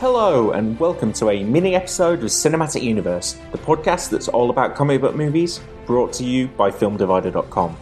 [0.00, 4.74] Hello, and welcome to a mini episode of Cinematic Universe, the podcast that's all about
[4.74, 7.76] comic book movies, brought to you by FilmDivider.com.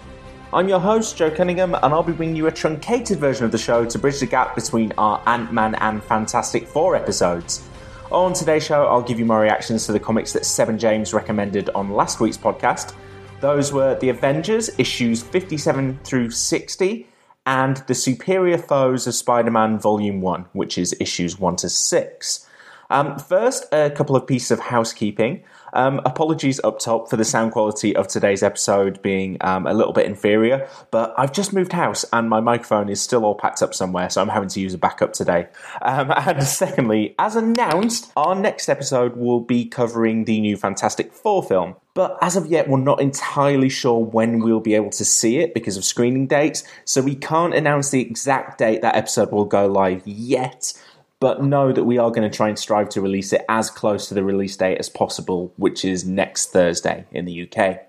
[0.53, 3.59] I'm your host, Joe Cunningham, and I'll be bringing you a truncated version of the
[3.59, 7.69] show to bridge the gap between our Ant Man and Fantastic Four episodes.
[8.11, 11.15] On today's show, I'll give you my reactions to the comics that Seb and James
[11.15, 12.97] recommended on last week's podcast.
[13.41, 17.07] Those were The Avengers, issues 57 through 60,
[17.49, 22.47] and The Superior Foes of Spider Man Volume 1, which is issues 1 to 6.
[22.91, 25.43] Um, first, a couple of pieces of housekeeping.
[25.73, 29.93] Um, apologies up top for the sound quality of today's episode being um, a little
[29.93, 33.75] bit inferior, but I've just moved house and my microphone is still all packed up
[33.75, 35.49] somewhere, so I'm having to use a backup today.
[35.83, 41.43] Um, and secondly, as announced, our next episode will be covering the new Fantastic Four
[41.43, 41.77] film.
[41.95, 45.53] But as of yet, we're not entirely sure when we'll be able to see it
[45.53, 49.67] because of screening dates, so we can't announce the exact date that episode will go
[49.67, 50.73] live yet
[51.21, 54.09] but know that we are going to try and strive to release it as close
[54.09, 57.81] to the release date as possible, which is next Thursday in the UK.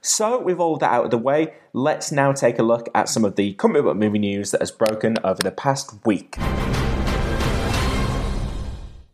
[0.00, 3.24] So, with all that out of the way, let's now take a look at some
[3.24, 6.36] of the comic book movie news that has broken over the past week.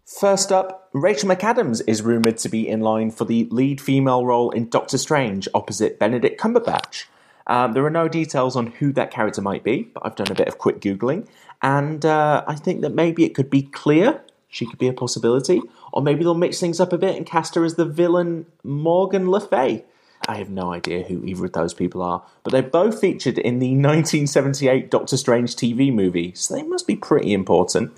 [0.04, 4.50] First up, Rachel McAdams is rumoured to be in line for the lead female role
[4.50, 7.04] in Doctor Strange opposite Benedict Cumberbatch.
[7.50, 10.34] Um, there are no details on who that character might be, but I've done a
[10.34, 11.26] bit of quick Googling,
[11.60, 14.12] and uh, I think that maybe it could be Clea.
[14.48, 15.60] She could be a possibility.
[15.92, 19.30] Or maybe they'll mix things up a bit and cast her as the villain Morgan
[19.30, 19.84] Le Fay.
[20.28, 23.58] I have no idea who either of those people are, but they're both featured in
[23.58, 27.92] the 1978 Doctor Strange TV movie, so they must be pretty important.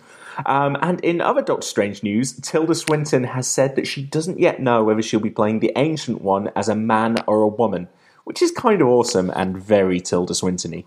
[0.46, 4.62] Um, and in other Doctor Strange news, Tilda Swinton has said that she doesn't yet
[4.62, 7.88] know whether she'll be playing the Ancient One as a man or a woman,
[8.24, 10.84] which is kind of awesome and very Tilda Swinton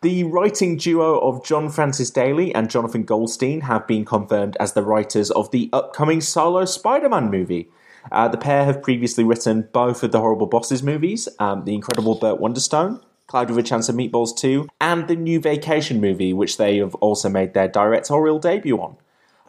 [0.00, 4.84] the writing duo of John Francis Daley and Jonathan Goldstein have been confirmed as the
[4.84, 7.68] writers of the upcoming solo Spider Man movie.
[8.12, 12.14] Uh, the pair have previously written both of the Horrible Bosses movies, um, The Incredible
[12.14, 16.58] Burt Wonderstone, Cloud with a Chance of Meatballs 2, and the new Vacation movie, which
[16.58, 18.96] they have also made their directorial debut on.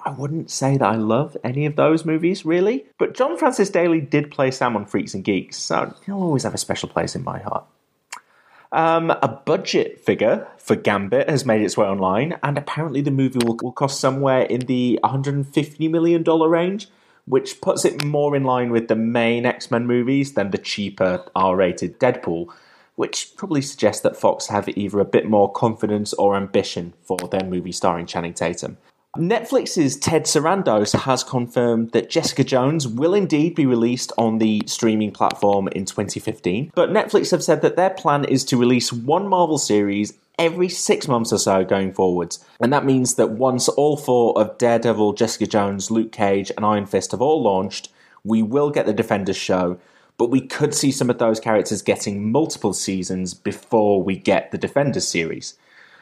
[0.05, 4.01] I wouldn't say that I love any of those movies, really, but John Francis Daley
[4.01, 7.23] did play Sam on Freaks and Geeks, so he'll always have a special place in
[7.23, 7.65] my heart.
[8.71, 13.39] Um, a budget figure for Gambit has made its way online, and apparently the movie
[13.43, 16.87] will, will cost somewhere in the $150 million range,
[17.25, 21.25] which puts it more in line with the main X Men movies than the cheaper
[21.35, 22.47] R rated Deadpool,
[22.95, 27.43] which probably suggests that Fox have either a bit more confidence or ambition for their
[27.43, 28.77] movie starring Channing Tatum.
[29.17, 35.09] Netflix's Ted Sarandos has confirmed that Jessica Jones will indeed be released on the streaming
[35.09, 39.57] platform in 2015, but Netflix have said that their plan is to release one Marvel
[39.57, 42.45] series every six months or so going forwards.
[42.59, 46.85] And that means that once all four of Daredevil, Jessica Jones, Luke Cage, and Iron
[46.85, 47.89] Fist have all launched,
[48.23, 49.79] we will get the Defenders show,
[50.19, 54.57] but we could see some of those characters getting multiple seasons before we get the
[54.59, 55.55] Defenders series.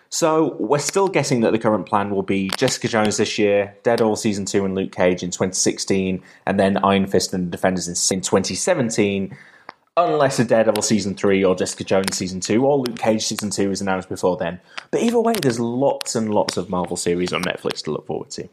[0.10, 4.16] So we're still guessing that the current plan will be Jessica Jones this year, Daredevil
[4.16, 8.22] season two, and Luke Cage in 2016, and then Iron Fist and the Defenders in
[8.22, 9.36] 2017.
[9.98, 13.72] unless a Daredevil season three or Jessica Jones season two or Luke Cage season two
[13.72, 14.60] is announced before then.
[14.92, 18.30] But either way, there's lots and lots of Marvel series on Netflix to look forward
[18.32, 18.48] to.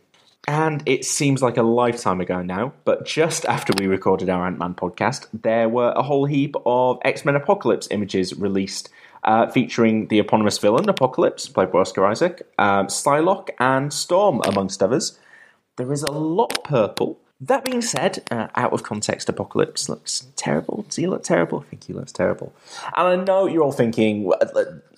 [0.46, 4.58] And it seems like a lifetime ago now, but just after we recorded our Ant
[4.58, 8.90] Man podcast, there were a whole heap of X Men Apocalypse images released
[9.24, 14.82] uh, featuring the eponymous villain, Apocalypse, played by Oscar Isaac, um, Psylocke, and Storm, amongst
[14.82, 15.18] others.
[15.76, 17.18] There is a lot purple.
[17.40, 20.84] That being said, uh, out of context, Apocalypse looks terrible.
[20.88, 21.60] Does he look terrible?
[21.60, 22.54] I think he looks terrible.
[22.96, 24.32] And I know you're all thinking,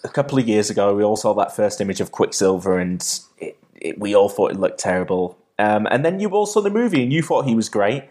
[0.04, 3.02] a couple of years ago, we all saw that first image of Quicksilver and
[3.38, 5.38] it, it, we all thought it looked terrible.
[5.58, 8.04] Um, and then you all saw the movie and you thought he was great.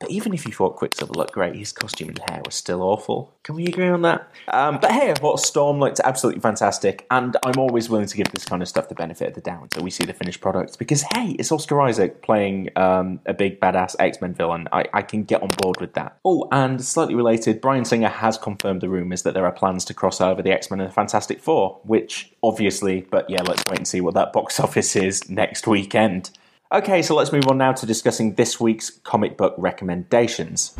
[0.00, 3.34] But even if you thought Quicksilver looked great, his costume and hair was still awful.
[3.42, 4.30] Can we agree on that?
[4.46, 8.28] Um, but hey, I thought Storm looked absolutely fantastic, and I'm always willing to give
[8.30, 10.78] this kind of stuff the benefit of the doubt until we see the finished product.
[10.78, 14.68] Because hey, it's Oscar Isaac playing um, a big badass X Men villain.
[14.72, 16.18] I, I can get on board with that.
[16.24, 19.94] Oh, and slightly related, Bryan Singer has confirmed the rumours that there are plans to
[19.94, 23.78] cross over the X Men and the Fantastic Four, which obviously, but yeah, let's wait
[23.78, 26.30] and see what that box office is next weekend.
[26.70, 30.74] Okay, so let's move on now to discussing this week's comic book recommendations.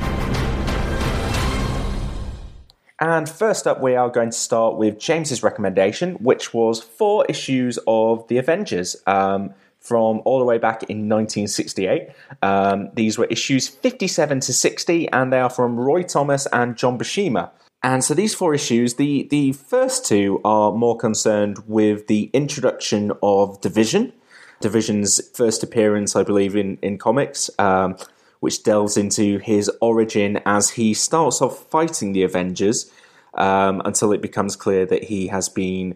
[3.01, 7.79] And first up, we are going to start with James's recommendation, which was four issues
[7.87, 12.11] of The Avengers um, from all the way back in 1968.
[12.43, 16.99] Um, these were issues 57 to 60, and they are from Roy Thomas and John
[16.99, 17.49] Buscema.
[17.83, 23.13] And so these four issues, the, the first two are more concerned with the introduction
[23.23, 24.13] of the Vision,
[24.61, 27.97] the Vision's first appearance, I believe, in, in comics, um,
[28.41, 32.91] which delves into his origin as he starts off fighting the Avengers
[33.35, 35.95] um, until it becomes clear that he has been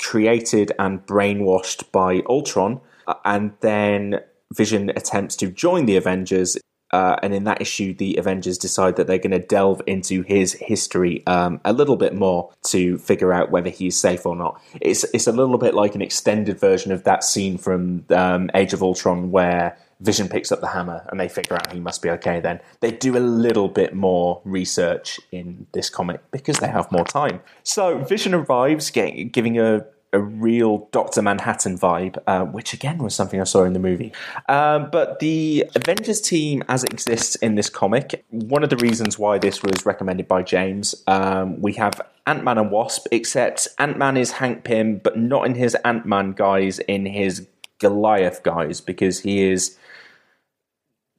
[0.00, 2.80] created and brainwashed by Ultron.
[3.06, 4.20] Uh, and then
[4.52, 6.56] Vision attempts to join the Avengers
[6.94, 10.52] uh, and in that issue, the Avengers decide that they're going to delve into his
[10.52, 14.62] history um, a little bit more to figure out whether he's safe or not.
[14.80, 18.72] It's it's a little bit like an extended version of that scene from um, Age
[18.72, 22.10] of Ultron where Vision picks up the hammer and they figure out he must be
[22.10, 22.38] okay.
[22.38, 27.04] Then they do a little bit more research in this comic because they have more
[27.04, 27.40] time.
[27.64, 33.14] So Vision arrives, getting, giving a a real Doctor Manhattan vibe, uh, which again was
[33.14, 34.12] something I saw in the movie.
[34.48, 39.18] Um, but the Avengers team, as it exists in this comic, one of the reasons
[39.18, 43.98] why this was recommended by James, um, we have Ant Man and Wasp, except Ant
[43.98, 47.46] Man is Hank Pym, but not in his Ant Man guise, in his
[47.80, 49.76] Goliath guise, because he is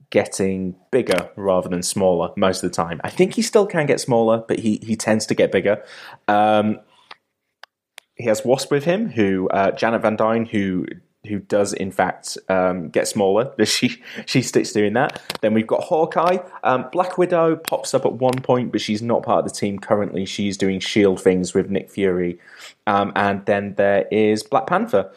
[0.10, 3.02] getting bigger rather than smaller most of the time.
[3.04, 5.84] I think he still can get smaller, but he, he tends to get bigger.
[6.30, 6.80] Um,
[8.16, 10.86] he has Wasp with him, who uh, Janet Van Dyne, who
[11.28, 13.54] who does in fact um, get smaller.
[13.66, 15.22] She she sticks doing that.
[15.42, 16.38] Then we've got Hawkeye.
[16.64, 19.80] Um, Black Widow pops up at one point, but she's not part of the team
[19.80, 20.26] currently.
[20.26, 22.40] She's doing Shield things with Nick Fury,
[22.88, 25.12] um, and then there is Black Panther.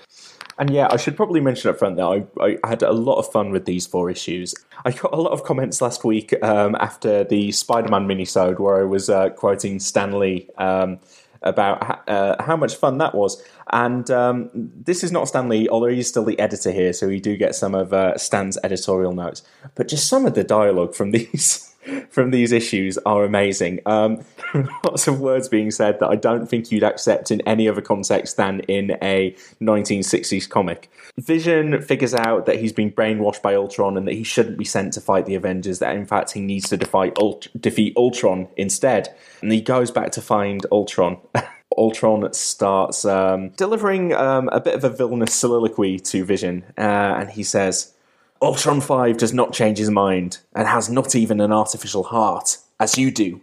[0.59, 3.31] And yeah, I should probably mention up front that I, I, had a lot of
[3.31, 4.57] fun with these four issues.
[4.85, 8.85] I got a lot of comments last week um, after the Spider-Man minisode where I
[8.85, 10.99] was uh, quoting Stan Lee um,
[11.43, 13.43] about uh, how much fun that was.
[13.71, 17.21] And um, this is not Stan Lee, although he's still the editor here, so we
[17.21, 19.43] do get some of uh, Stan's editorial notes.
[19.75, 21.75] But just some of the dialogue from these
[22.11, 23.81] from these issues are amazing.
[23.87, 24.25] Um,
[24.85, 28.37] lots of words being said that I don't think you'd accept in any other context
[28.37, 30.91] than in a 1960s comic.
[31.19, 34.93] Vision figures out that he's been brainwashed by Ultron and that he shouldn't be sent
[34.95, 39.15] to fight the Avengers, that in fact he needs to defy Ult- defeat Ultron instead.
[39.43, 41.19] And he goes back to find Ultron.
[41.77, 47.31] Ultron starts um, delivering um, a bit of a villainous soliloquy to Vision, uh, and
[47.31, 47.95] he says,
[48.41, 52.97] Ultron 5 does not change his mind and has not even an artificial heart, as
[52.97, 53.41] you do.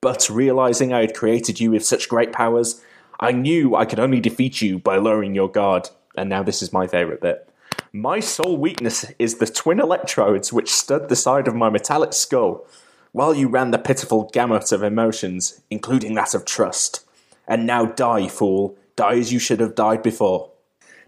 [0.00, 2.82] But realizing I had created you with such great powers,
[3.20, 5.90] I knew I could only defeat you by lowering your guard.
[6.16, 7.48] And now this is my favorite bit.
[7.92, 12.66] My sole weakness is the twin electrodes which stud the side of my metallic skull,
[13.12, 17.04] while you ran the pitiful gamut of emotions, including that of trust.
[17.46, 18.76] And now die, fool.
[18.96, 20.50] Die as you should have died before.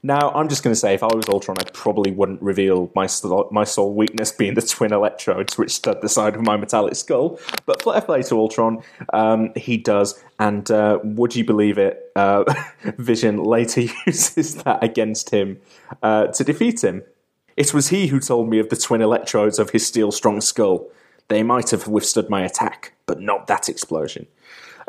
[0.02, 3.06] Now, I'm just going to say, if I was Ultron, I probably wouldn't reveal my
[3.50, 7.38] my sole weakness being the twin electrodes which stud the side of my metallic skull.
[7.66, 10.22] But fair play to Ultron, um, he does.
[10.38, 12.10] And uh, would you believe it?
[12.16, 12.44] Uh,
[12.96, 15.60] Vision later uses that against him
[16.02, 17.02] uh, to defeat him.
[17.56, 20.90] It was he who told me of the twin electrodes of his steel strong skull.
[21.28, 24.26] They might have withstood my attack, but not that explosion.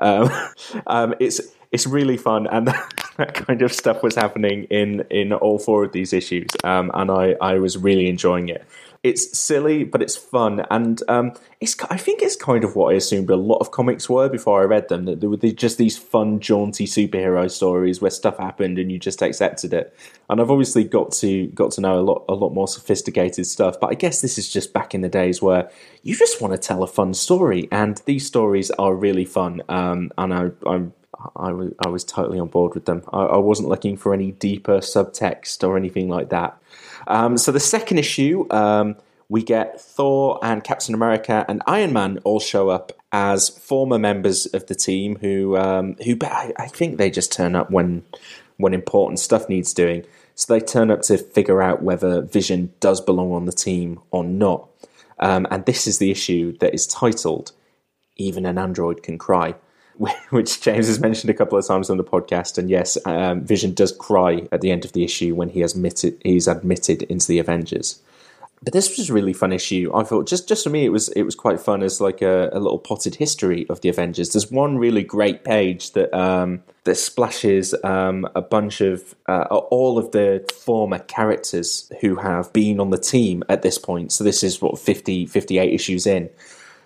[0.02, 0.30] Um,
[0.88, 1.40] um, it's
[1.72, 2.68] it's really fun, and
[3.18, 7.10] that, kind of stuff was happening in in all four of these issues, um, and
[7.10, 8.66] I I was really enjoying it.
[9.04, 11.76] It's silly, but it's fun, and um, it's.
[11.90, 14.66] I think it's kind of what I assumed a lot of comics were before I
[14.66, 15.06] read them.
[15.06, 19.24] That they were just these fun, jaunty superhero stories where stuff happened and you just
[19.24, 19.98] accepted it.
[20.30, 23.80] And I've obviously got to got to know a lot a lot more sophisticated stuff.
[23.80, 25.72] But I guess this is just back in the days where
[26.04, 29.64] you just want to tell a fun story, and these stories are really fun.
[29.68, 30.94] Um, and I, I'm
[31.36, 33.04] I was I was totally on board with them.
[33.12, 36.58] I, I, wasn't looking for any deeper subtext or anything like that.
[37.08, 38.96] Um, so the second issue, um,
[39.30, 44.46] we get Thor and Captain America and Iron Man all show up as former members
[44.48, 48.04] of the team who um, who I think they just turn up when
[48.58, 50.06] when important stuff needs doing.
[50.36, 54.24] So they turn up to figure out whether Vision does belong on the team or
[54.24, 54.68] not.
[55.20, 57.54] Um, and this is the issue that is titled
[58.18, 59.56] "Even an Android Can Cry."
[60.30, 62.58] which James has mentioned a couple of times on the podcast.
[62.58, 65.74] And yes, um, Vision does cry at the end of the issue when he has
[65.74, 68.02] admitted he's admitted into the Avengers.
[68.64, 69.92] But this was a really fun issue.
[69.94, 72.50] I thought just just for me, it was it was quite fun as like a,
[72.54, 74.34] a little potted history of the Avengers.
[74.34, 79.98] There's one really great page that um, that splashes um, a bunch of uh, all
[79.98, 84.12] of the former characters who have been on the team at this point.
[84.12, 86.30] So this is what 50, 58 issues in.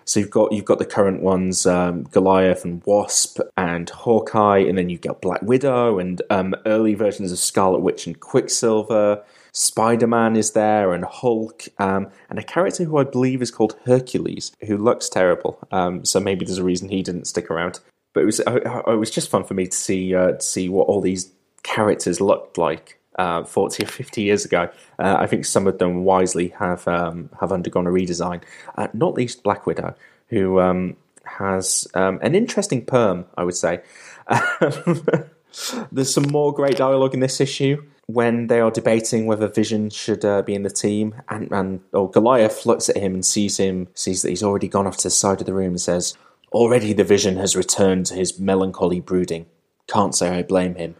[0.06, 4.78] So you've got you've got the current ones, um, Goliath and Wasp and Hawkeye, and
[4.78, 9.22] then you've got Black Widow and um, early versions of Scarlet Witch and Quicksilver.
[9.52, 13.76] Spider Man is there and Hulk, um, and a character who I believe is called
[13.84, 15.58] Hercules, who looks terrible.
[15.72, 17.80] Um, so maybe there's a reason he didn't stick around.
[18.14, 20.86] But it was it was just fun for me to see uh, to see what
[20.86, 21.32] all these
[21.64, 24.70] characters looked like uh, 40 or 50 years ago.
[24.98, 28.42] Uh, I think some of them wisely have um, have undergone a redesign,
[28.76, 29.94] uh, not least Black Widow,
[30.28, 33.82] who um, has um, an interesting perm, I would say.
[35.90, 40.24] There's some more great dialogue in this issue when they are debating whether Vision should
[40.24, 43.88] uh, be in the team, and, and or Goliath looks at him and sees him,
[43.94, 46.16] sees that he's already gone off to the side of the room, and says,
[46.52, 49.46] "Already the Vision has returned to his melancholy brooding.
[49.88, 50.96] Can't say I blame him.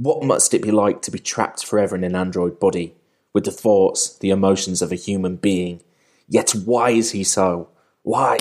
[0.00, 2.94] What must it be like to be trapped forever in an android body,
[3.34, 5.82] with the thoughts, the emotions of a human being?
[6.26, 7.68] Yet why is he so?
[8.02, 8.38] Why?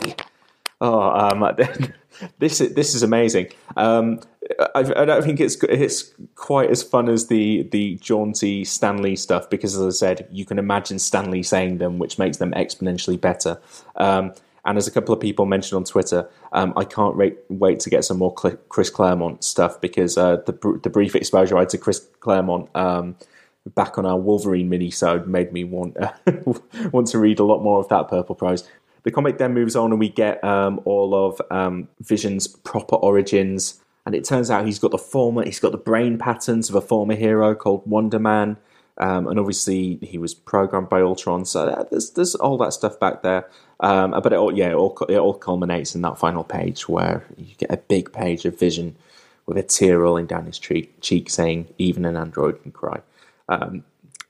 [0.80, 1.46] Oh, um,
[2.40, 3.48] this is, this is amazing.
[3.76, 4.22] Um,
[4.74, 9.18] I, I, don't think it's it's quite as fun as the the jaunty Stan Lee
[9.18, 12.54] stuff because, as I said, you can imagine Stan Lee saying them, which makes them
[12.54, 13.60] exponentially better.
[13.98, 14.34] Um,
[14.70, 17.90] and as a couple of people mentioned on Twitter, um, I can't wait, wait to
[17.90, 21.80] get some more Chris Claremont stuff because uh, the the brief exposure I had to
[21.80, 23.16] Chris Claremont um,
[23.74, 26.12] back on our Wolverine mini-sode made me want uh,
[26.92, 28.70] want to read a lot more of that Purple Prose.
[29.02, 33.82] The comic then moves on, and we get um, all of um, Vision's proper origins.
[34.06, 36.82] And it turns out he's got the former, he's got the brain patterns of a
[36.82, 38.58] former hero called Wonder Man.
[39.00, 43.22] Um, and obviously he was programmed by Ultron, so there's there's all that stuff back
[43.22, 43.48] there.
[43.80, 47.26] Um, but it all, yeah, it all, it all culminates in that final page where
[47.38, 48.98] you get a big page of Vision
[49.46, 53.00] with a tear rolling down his cheek, cheek saying, "Even an android can cry,"
[53.48, 53.86] um,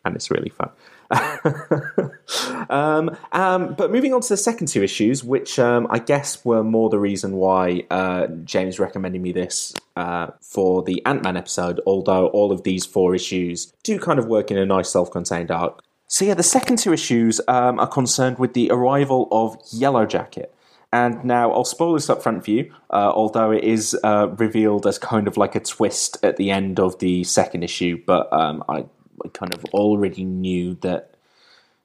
[0.06, 0.70] and it's really fun.
[2.70, 6.64] um, um, but moving on to the second two issues, which um, I guess were
[6.64, 11.82] more the reason why uh, James recommended me this uh, for the Ant Man episode,
[11.86, 15.52] although all of these four issues do kind of work in a nice self contained
[15.52, 15.82] arc.
[16.08, 20.54] So, yeah, the second two issues um, are concerned with the arrival of Yellow Jacket.
[20.92, 24.88] And now I'll spoil this up front for you, uh, although it is uh, revealed
[24.88, 28.64] as kind of like a twist at the end of the second issue, but um,
[28.68, 28.86] I
[29.34, 31.16] kind of already knew that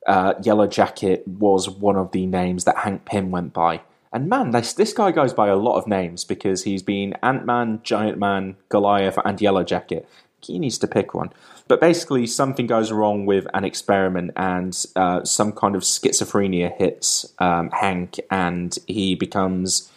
[0.07, 3.83] uh, Yellow Jacket was one of the names that Hank Pym went by.
[4.13, 7.45] And man, this, this guy goes by a lot of names because he's been Ant
[7.45, 10.09] Man, Giant Man, Goliath, and Yellow Jacket.
[10.41, 11.31] He needs to pick one.
[11.67, 17.33] But basically, something goes wrong with an experiment, and uh, some kind of schizophrenia hits
[17.39, 19.91] um, Hank, and he becomes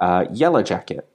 [0.00, 1.08] uh, Yellow Jacket.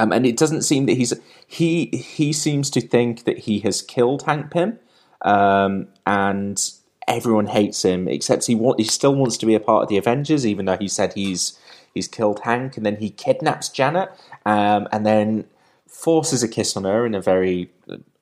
[0.00, 1.12] Um, and it doesn't seem that he's
[1.46, 4.78] he he seems to think that he has killed Hank Pym,
[5.22, 6.58] um, and
[7.06, 9.98] everyone hates him except he want, he still wants to be a part of the
[9.98, 11.58] Avengers, even though he said he's
[11.92, 14.08] he's killed Hank, and then he kidnaps Janet,
[14.46, 15.44] um, and then
[15.86, 17.70] forces a kiss on her in a very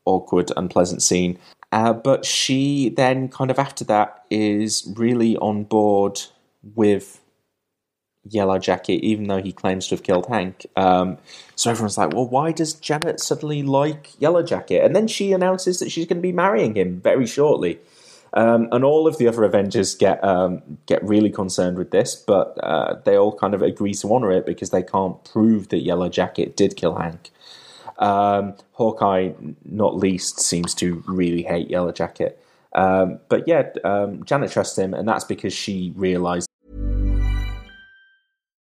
[0.04, 1.38] awkward, unpleasant scene.
[1.70, 6.23] Uh, but she then, kind of after that, is really on board
[6.75, 7.17] with
[8.25, 10.66] Yellow Jacket, even though he claims to have killed Hank.
[10.76, 11.18] Um,
[11.54, 14.84] so everyone's like, well, why does Janet suddenly like Yellow Jacket?
[14.84, 17.78] And then she announces that she's going to be marrying him very shortly.
[18.34, 22.58] Um, and all of the other Avengers get um, get really concerned with this, but
[22.62, 26.08] uh, they all kind of agree to honor it because they can't prove that Yellow
[26.10, 27.30] Jacket did kill Hank.
[27.98, 29.32] Um, Hawkeye,
[29.64, 32.42] not least, seems to really hate Yellow Jacket.
[32.75, 36.47] Um, but yeah, um, Janet trusts him, and that's because she realized.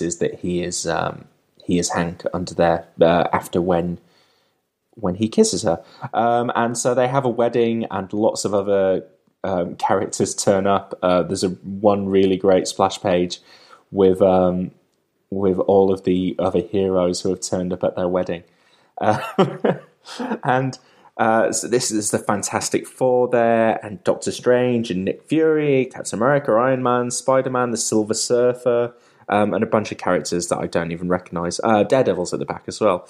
[0.00, 1.26] Is that he is um,
[1.68, 3.98] he is Hank under there uh, after when
[4.94, 9.04] when he kisses her, um, and so they have a wedding, and lots of other
[9.44, 10.98] um, characters turn up.
[11.02, 13.40] Uh, there's a one really great splash page
[13.90, 14.70] with um,
[15.30, 18.44] with all of the other heroes who have turned up at their wedding,
[19.00, 19.20] uh,
[20.44, 20.78] and.
[21.18, 26.16] Uh, so this is the Fantastic Four there, and Doctor Strange, and Nick Fury, Captain
[26.16, 28.94] America, Iron Man, Spider Man, the Silver Surfer,
[29.28, 31.60] um, and a bunch of characters that I don't even recognise.
[31.62, 33.08] Uh, Daredevil's at the back as well.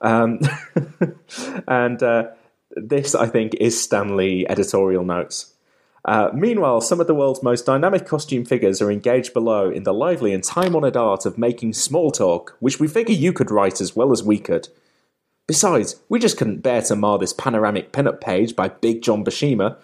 [0.00, 0.40] Um,
[1.68, 2.28] and uh,
[2.70, 5.54] this, I think, is Stan Lee editorial notes.
[6.04, 9.92] Uh, meanwhile, some of the world's most dynamic costume figures are engaged below in the
[9.92, 13.80] lively and time honoured art of making small talk, which we figure you could write
[13.80, 14.68] as well as we could.
[15.46, 19.76] Besides, we just couldn't bear to mar this panoramic pinup page by Big John Buscema,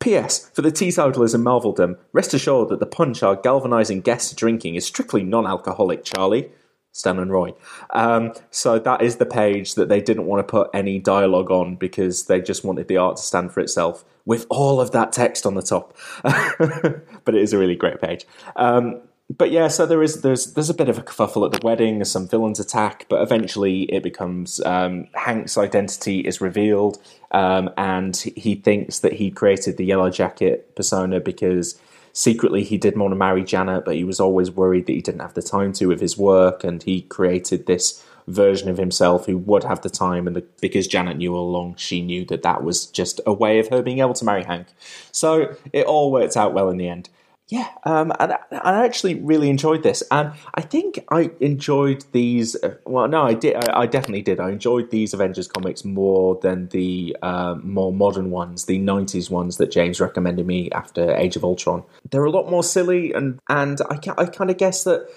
[0.00, 0.48] P.S.
[0.50, 4.86] For the teetotalers in Marveldom, rest assured that the punch our galvanising guests drinking is
[4.86, 6.50] strictly non alcoholic, Charlie.
[6.92, 7.54] Stan and Roy.
[7.90, 11.76] Um, so that is the page that they didn't want to put any dialogue on
[11.76, 15.46] because they just wanted the art to stand for itself with all of that text
[15.46, 15.96] on the top.
[16.22, 18.26] but it is a really great page.
[18.56, 19.02] Um,
[19.36, 22.04] but yeah, so there is there's there's a bit of a kerfuffle at the wedding.
[22.04, 28.56] Some villains attack, but eventually it becomes um, Hank's identity is revealed, um, and he
[28.56, 31.80] thinks that he created the Yellow Jacket persona because
[32.12, 35.20] secretly he did want to marry Janet, but he was always worried that he didn't
[35.20, 39.38] have the time to with his work, and he created this version of himself who
[39.38, 42.62] would have the time and the, because Janet knew all along she knew that that
[42.62, 44.68] was just a way of her being able to marry Hank
[45.10, 47.08] so it all worked out well in the end
[47.50, 52.54] yeah, um, and I actually really enjoyed this, and I think I enjoyed these.
[52.54, 53.56] Uh, well, no, I did.
[53.56, 54.38] I, I, definitely did.
[54.38, 59.56] I enjoyed these Avengers comics more than the uh, more modern ones, the '90s ones
[59.56, 61.82] that James recommended me after Age of Ultron.
[62.08, 65.08] They're a lot more silly, and and I I kind of guess that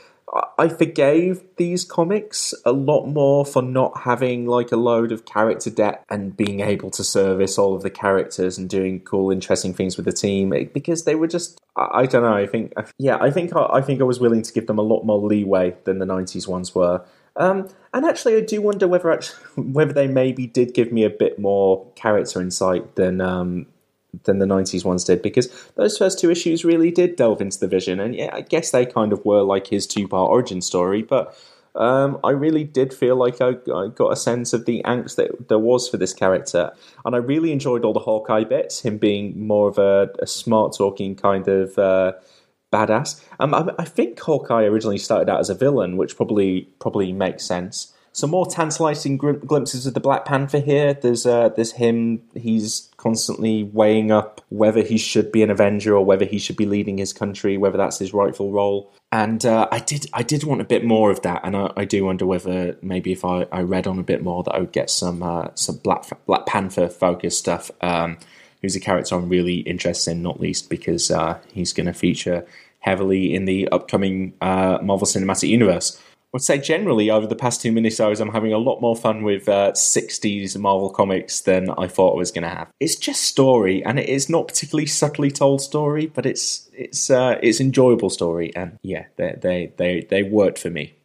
[0.57, 5.69] I forgave these comics a lot more for not having like a load of character
[5.69, 9.95] debt and being able to service all of the characters and doing cool, interesting things
[9.95, 12.35] with the team because they were just I don't know.
[12.35, 15.03] I think yeah, I think I think I was willing to give them a lot
[15.03, 17.03] more leeway than the '90s ones were.
[17.35, 19.39] Um, and actually, I do wonder whether actually,
[19.71, 23.67] whether they maybe did give me a bit more character insight than um,
[24.23, 27.67] than the 90s ones did because those first two issues really did delve into the
[27.67, 31.35] vision and yeah i guess they kind of were like his two-part origin story but
[31.75, 35.49] um, I really did feel like I, I, got a sense of the angst that
[35.49, 36.71] there was for this character,
[37.03, 38.81] and I really enjoyed all the Hawkeye bits.
[38.81, 42.13] Him being more of a, a smart talking kind of uh,
[42.71, 43.23] badass.
[43.39, 47.43] Um, I, I, think Hawkeye originally started out as a villain, which probably probably makes
[47.43, 50.93] sense some more tantalizing glimpses of the Black Panther here.
[50.93, 52.21] There's uh, there's him.
[52.35, 56.67] He's constantly weighing up whether he should be an Avenger or whether he should be
[56.67, 58.93] leading his country, whether that's his rightful role.
[59.11, 61.85] And uh, I did I did want a bit more of that, and I, I
[61.85, 64.71] do wonder whether maybe if I, I, read on a bit more that I would
[64.71, 67.71] get some uh, some Black Black Panther focused stuff.
[67.81, 68.17] Um,
[68.61, 72.47] who's a character I'm really interested in, not least because uh, he's going to feature
[72.79, 76.01] heavily in the upcoming uh, Marvel Cinematic Universe.
[76.33, 79.47] Would say generally over the past two minisodes, I'm having a lot more fun with
[79.47, 82.71] uh, 60s Marvel comics than I thought I was going to have.
[82.79, 87.37] It's just story, and it is not particularly subtly told story, but it's it's uh,
[87.43, 90.95] it's enjoyable story, and yeah, they they they they worked for me.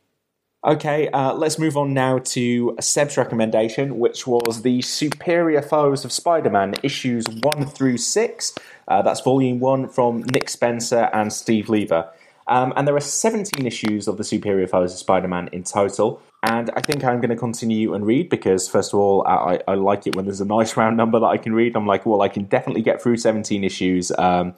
[0.66, 6.10] Okay, uh, let's move on now to Seb's recommendation, which was the Superior Foes of
[6.10, 8.54] Spider-Man issues one through six.
[8.88, 12.10] Uh, that's volume one from Nick Spencer and Steve Lieber.
[12.48, 16.22] Um, and there are 17 issues of the Superior Foes of Spider Man in total.
[16.42, 19.74] And I think I'm going to continue and read because, first of all, I, I,
[19.74, 21.76] like it when there's a nice round number that I can read.
[21.76, 24.54] I'm like, well, I can definitely get through 17 issues um,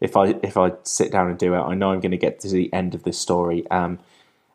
[0.00, 1.60] if I if I sit down and do it.
[1.60, 3.68] I know I'm going to get to the end of this story.
[3.70, 3.98] Um,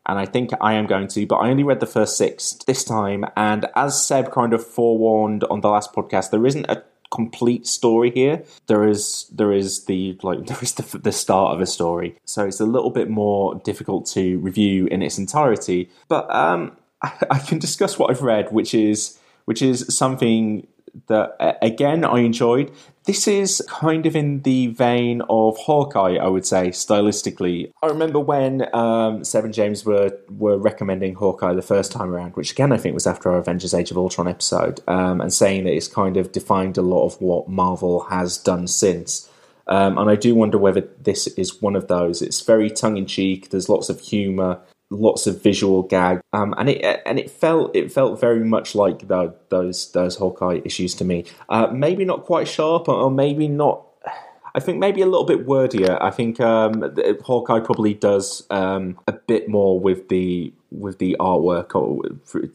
[0.05, 2.83] and I think I am going to, but I only read the first six this
[2.83, 3.25] time.
[3.35, 8.11] And as Seb kind of forewarned on the last podcast, there isn't a complete story
[8.11, 8.43] here.
[8.67, 12.45] There is there is the like there is the, the start of a story, so
[12.45, 15.89] it's a little bit more difficult to review in its entirety.
[16.07, 20.67] But um, I, I can discuss what I've read, which is which is something
[21.07, 22.71] that again I enjoyed.
[23.09, 27.71] This is kind of in the vein of Hawkeye, I would say, stylistically.
[27.81, 32.35] I remember when um, Seb and James were were recommending Hawkeye the first time around,
[32.35, 35.63] which again I think was after our Avengers Age of Ultron episode, um, and saying
[35.63, 39.27] that it's kind of defined a lot of what Marvel has done since.
[39.65, 42.21] Um, and I do wonder whether this is one of those.
[42.21, 43.49] It's very tongue in cheek.
[43.49, 47.91] There's lots of humour lots of visual gag, um, and it and it felt it
[47.91, 51.25] felt very much like the, those those Hawkeye issues to me.
[51.47, 53.85] Uh, maybe not quite sharp, or maybe not.
[54.55, 56.01] I think maybe a little bit wordier.
[56.01, 56.83] I think um,
[57.23, 62.01] Hawkeye probably does um, a bit more with the with the artwork or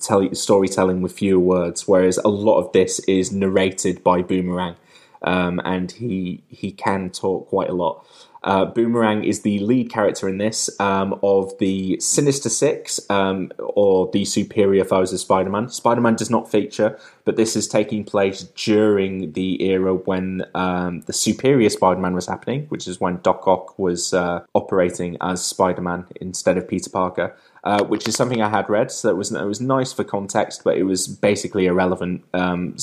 [0.00, 4.76] tell, storytelling with fewer words, whereas a lot of this is narrated by Boomerang,
[5.22, 8.04] um, and he he can talk quite a lot.
[8.44, 14.10] Uh, Boomerang is the lead character in this um, of the Sinister Six um, or
[14.12, 15.70] the Superior Foes of Spider Man.
[15.70, 21.00] Spider Man does not feature, but this is taking place during the era when um,
[21.06, 25.42] the Superior Spider Man was happening, which is when Doc Ock was uh, operating as
[25.42, 28.90] Spider Man instead of Peter Parker uh, which is something I had read.
[28.90, 32.76] So it was it was nice for context, but it was basically irrelevant um,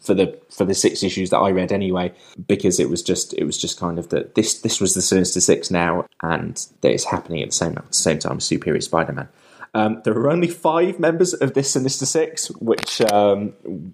[0.00, 2.12] for the for the six issues that I read anyway,
[2.46, 5.40] because it was just it was just kind of that this this was the Sinister
[5.40, 8.80] Six now, and that it's happening at the same at the same time as Superior
[8.80, 9.28] Spider-Man.
[9.76, 13.48] Um, there are only five members of this Sinister Six, which um,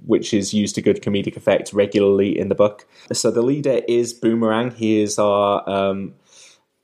[0.06, 2.86] which is used to good comedic effect regularly in the book.
[3.12, 4.72] So the leader is Boomerang.
[4.72, 6.14] He is our um,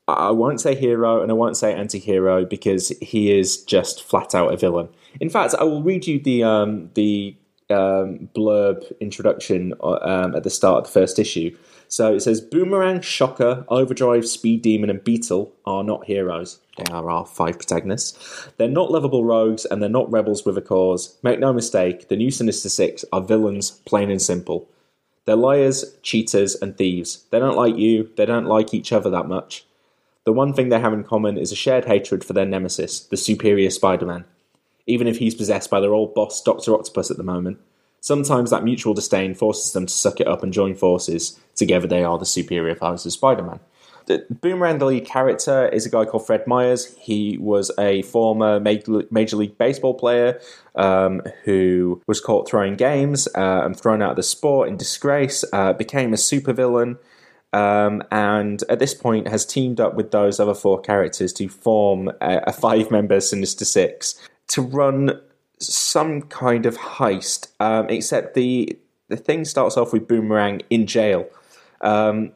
[0.09, 4.53] I won't say hero and I won't say anti-hero because he is just flat out
[4.53, 4.89] a villain.
[5.21, 7.35] In fact, I will read you the um, the
[7.71, 11.57] um, blurb introduction uh, um, at the start of the first issue.
[11.89, 16.61] So it says Boomerang, Shocker, Overdrive, Speed Demon, and Beetle are not heroes.
[16.77, 18.49] They are our five protagonists.
[18.57, 21.17] They're not lovable rogues and they're not rebels with a cause.
[21.23, 24.69] Make no mistake, the new Sinister Six are villains, plain and simple.
[25.25, 27.25] They're liars, cheaters, and thieves.
[27.31, 29.65] They don't like you, they don't like each other that much.
[30.27, 33.17] The one thing they have in common is a shared hatred for their nemesis, the
[33.17, 34.25] superior Spider Man,
[34.85, 36.75] even if he's possessed by their old boss, Dr.
[36.75, 37.59] Octopus, at the moment.
[38.01, 41.39] Sometimes that mutual disdain forces them to suck it up and join forces.
[41.55, 43.61] Together they are the superior foes of Spider Man.
[44.07, 46.97] The Boomerang, the lead character, is a guy called Fred Myers.
[46.97, 50.41] He was a former Major League Baseball player
[50.75, 55.45] um, who was caught throwing games uh, and thrown out of the sport in disgrace,
[55.53, 56.99] uh, became a supervillain,
[57.57, 62.09] um, and at this point has teamed up with those other four characters to form
[62.21, 65.19] a, a five member Sinister Six to run
[65.59, 67.49] some kind of heist.
[67.59, 71.27] Um, except the the thing starts off with Boomerang in jail.
[71.81, 72.33] Um,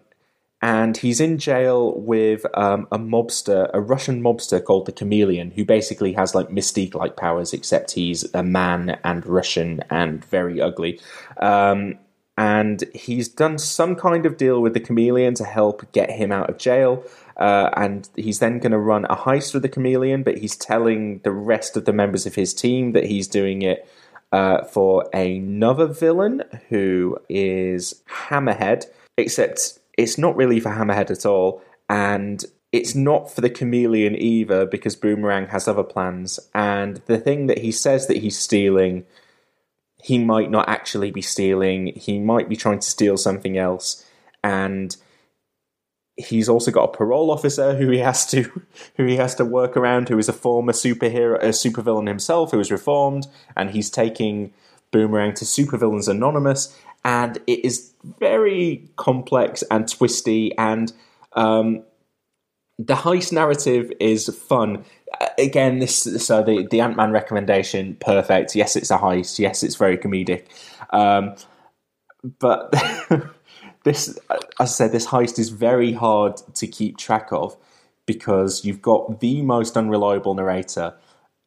[0.63, 5.65] and he's in jail with um, a mobster, a Russian mobster called the Chameleon, who
[5.65, 11.01] basically has like mystique like powers, except he's a man and Russian and very ugly.
[11.39, 11.99] Um,
[12.41, 16.49] and he's done some kind of deal with the chameleon to help get him out
[16.49, 17.05] of jail.
[17.37, 21.19] Uh, and he's then going to run a heist with the chameleon, but he's telling
[21.19, 23.87] the rest of the members of his team that he's doing it
[24.33, 28.87] uh, for another villain who is Hammerhead,
[29.19, 31.63] except it's not really for Hammerhead at all.
[31.91, 36.41] And it's not for the chameleon either because Boomerang has other plans.
[36.55, 39.05] And the thing that he says that he's stealing,
[40.03, 41.89] he might not actually be stealing.
[41.97, 44.05] He might be trying to steal something else.
[44.43, 44.97] And
[46.17, 48.43] he's also got a parole officer who he has to
[48.97, 52.59] who he has to work around who is a former superhero a supervillain himself who
[52.59, 54.53] was reformed and he's taking
[54.91, 60.93] boomerang to supervillains anonymous and it is very complex and twisty and
[61.35, 61.83] um,
[62.79, 64.85] the heist narrative is fun
[65.39, 69.99] again this so the, the ant-man recommendation perfect yes it's a heist yes it's very
[69.99, 70.45] comedic
[70.91, 71.35] um,
[72.39, 72.75] but
[73.85, 77.57] this, as I said, this heist is very hard to keep track of
[78.07, 80.95] because you've got the most unreliable narrator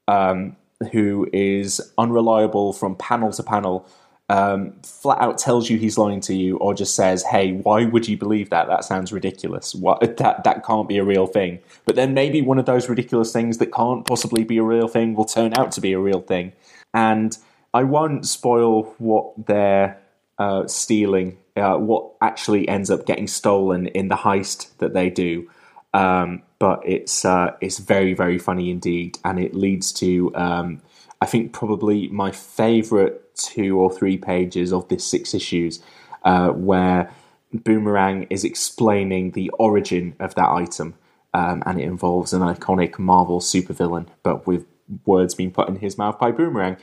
[0.08, 0.56] um,
[0.91, 3.88] who is unreliable from panel to panel.
[4.29, 8.07] Um, flat out tells you he's lying to you, or just says, "Hey, why would
[8.07, 8.67] you believe that?
[8.67, 9.75] That sounds ridiculous.
[9.75, 13.33] What that that can't be a real thing." But then maybe one of those ridiculous
[13.33, 16.21] things that can't possibly be a real thing will turn out to be a real
[16.21, 16.53] thing.
[16.93, 17.38] And
[17.73, 19.99] I won't spoil what they're
[20.39, 25.49] uh, stealing uh, what actually ends up getting stolen in the heist that they do.
[25.93, 30.81] Um, but it's uh, it's very very funny indeed, and it leads to um,
[31.21, 35.82] I think probably my favourite two or three pages of this six issues,
[36.24, 37.12] uh, where
[37.54, 40.96] Boomerang is explaining the origin of that item,
[41.34, 44.65] um, and it involves an iconic Marvel supervillain, but with
[45.06, 46.78] words being put in his mouth by Boomerang.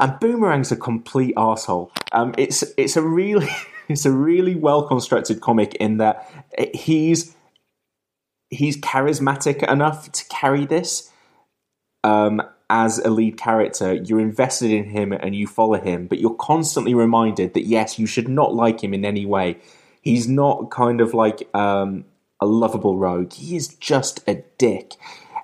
[0.00, 1.92] And Boomerang's a complete asshole.
[2.12, 3.48] Um, it's it's a really
[3.88, 6.28] it's a really well constructed comic in that
[6.74, 7.36] he's
[8.50, 11.10] he's charismatic enough to carry this
[12.04, 13.94] um, as a lead character.
[13.94, 18.06] You're invested in him and you follow him, but you're constantly reminded that yes, you
[18.06, 19.58] should not like him in any way.
[20.00, 22.04] He's not kind of like um,
[22.40, 23.32] a lovable rogue.
[23.32, 24.94] He is just a dick,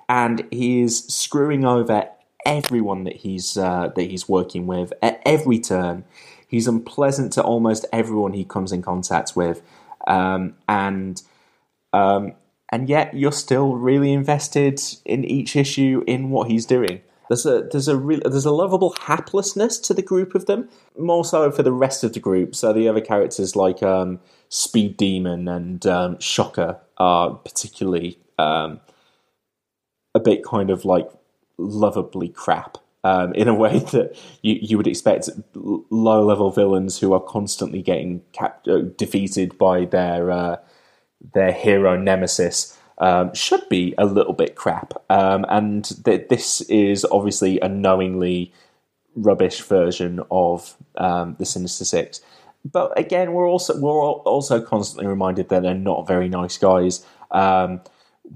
[0.07, 2.09] and he is screwing over
[2.45, 6.03] everyone that he's uh, that he's working with at every turn.
[6.47, 9.61] He's unpleasant to almost everyone he comes in contact with,
[10.05, 11.21] um, and
[11.93, 12.33] um,
[12.69, 17.01] and yet you're still really invested in each issue in what he's doing.
[17.31, 20.67] There's a there's a there's a lovable haplessness to the group of them,
[20.99, 22.53] more so for the rest of the group.
[22.53, 28.81] So the other characters like um, Speed Demon and um, Shocker are particularly um,
[30.13, 31.09] a bit kind of like
[31.57, 37.13] lovably crap um, in a way that you, you would expect low level villains who
[37.13, 40.57] are constantly getting cap- uh, defeated by their uh,
[41.33, 44.93] their hero nemesis um, should be a little bit crap.
[45.09, 48.53] Um, and th- this is obviously a knowingly
[49.15, 52.21] rubbish version of um, the Sinister Six.
[52.63, 57.03] But again, we're also we're also constantly reminded that they're not very nice guys.
[57.31, 57.81] Um,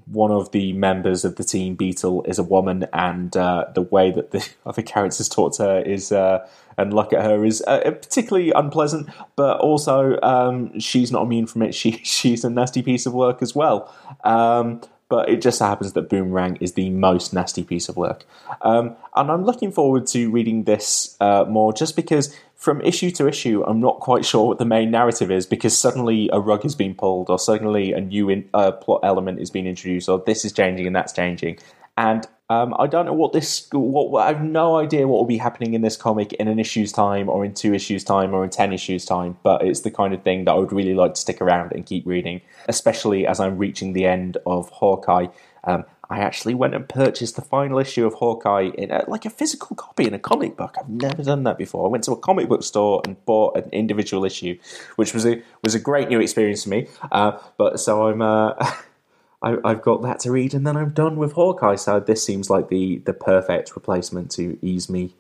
[0.06, 4.12] one of the members of the team, Beetle, is a woman, and uh, the way
[4.12, 7.80] that the other characters talk to her is uh, and look at her is uh,
[7.80, 9.10] particularly unpleasant.
[9.36, 11.74] But also, um, she's not immune from it.
[11.74, 13.94] She she's a nasty piece of work as well.
[14.24, 18.26] Um, but it just happens that Boomerang is the most nasty piece of work.
[18.62, 23.28] Um, and I'm looking forward to reading this uh, more, just because from issue to
[23.28, 26.74] issue, I'm not quite sure what the main narrative is because suddenly a rug is
[26.74, 30.44] being pulled, or suddenly a new in, uh, plot element is being introduced, or this
[30.46, 31.60] is changing and that's changing.
[31.98, 33.68] And um, I don't know what this.
[33.72, 36.92] What I have no idea what will be happening in this comic in an issue's
[36.92, 39.38] time, or in two issues' time, or in ten issues' time.
[39.42, 41.86] But it's the kind of thing that I would really like to stick around and
[41.86, 45.28] keep reading, especially as I'm reaching the end of Hawkeye.
[45.64, 49.32] Um, I actually went and purchased the final issue of Hawkeye in a, like a
[49.32, 50.76] physical copy in a comic book.
[50.80, 51.88] I've never done that before.
[51.88, 54.60] I went to a comic book store and bought an individual issue,
[54.98, 56.88] which was a was a great new experience for me.
[57.12, 58.22] Uh, but so I'm.
[58.22, 58.54] Uh,
[59.42, 61.76] I, have got that to read, and then I'm done with Hawkeye.
[61.76, 65.14] So this seems like the the perfect replacement to ease me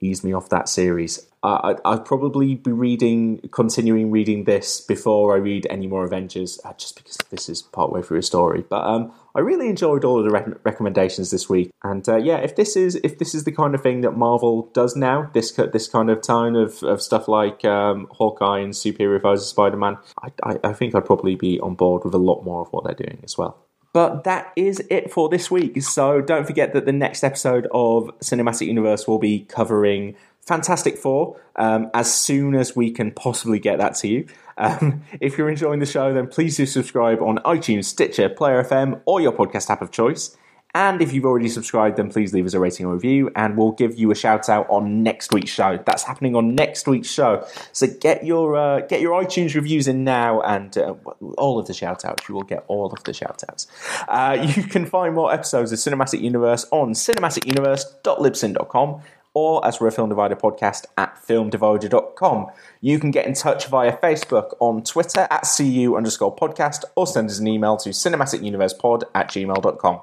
[0.00, 1.28] ease me off that series.
[1.42, 6.72] I, would probably be reading, continuing reading this before I read any more Avengers, uh,
[6.72, 8.64] just because this is partway through a story.
[8.68, 12.38] But um, I really enjoyed all of the rec- recommendations this week, and uh, yeah,
[12.38, 15.52] if this is if this is the kind of thing that Marvel does now, this
[15.52, 20.30] this kind of tone of, of stuff like um, Hawkeye and Superior Spider Man, I,
[20.42, 22.94] I, I think I'd probably be on board with a lot more of what they're
[23.06, 23.67] doing as well.
[23.92, 25.82] But that is it for this week.
[25.82, 30.14] So don't forget that the next episode of Cinematic Universe will be covering
[30.46, 34.26] Fantastic Four um, as soon as we can possibly get that to you.
[34.56, 39.00] Um, if you're enjoying the show, then please do subscribe on iTunes, Stitcher, Player FM,
[39.04, 40.36] or your podcast app of choice.
[40.78, 43.72] And if you've already subscribed, then please leave us a rating and review, and we'll
[43.72, 45.76] give you a shout out on next week's show.
[45.84, 47.44] That's happening on next week's show.
[47.72, 50.94] So get your uh, get your iTunes reviews in now, and uh,
[51.36, 52.28] all of the shout outs.
[52.28, 53.66] You will get all of the shout outs.
[54.06, 59.02] Uh, you can find more episodes of Cinematic Universe on cinematicuniverse.libsyn.com
[59.34, 62.46] or as we're a Film Divider podcast at filmdivider.com.
[62.80, 67.30] You can get in touch via Facebook on Twitter at CU underscore podcast or send
[67.30, 70.02] us an email to cinematicuniversepod at gmail.com.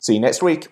[0.00, 0.68] See you next week.